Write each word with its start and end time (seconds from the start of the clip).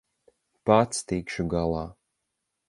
Pats 0.69 1.03
tikšu 1.11 1.47
galā. 1.53 1.85